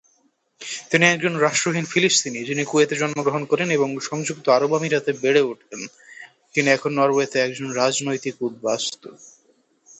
তিনি 0.89 1.05
একজন 1.05 1.33
রাষ্ট্রহীন 1.37 1.85
ফিলিস্তিনি 1.85 2.39
যিনি 2.43 2.63
কুয়েতে 2.65 2.95
জন্মগ্রহণ 2.95 3.43
করেন 3.45 3.67
এবং 3.71 3.89
সংযুক্ত 4.01 4.45
আরব 4.49 4.71
আমিরাতে 4.75 5.11
বেড়ে 5.21 5.41
ওঠেন, 5.41 5.81
তিনি 6.53 6.67
এখন 6.69 6.91
নরওয়েতে 6.93 7.37
একজন 7.39 7.67
রাজনৈতিক 7.71 8.35
উদ্বাস্তু। 8.41 9.09